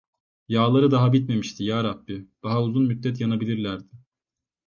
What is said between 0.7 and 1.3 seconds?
daha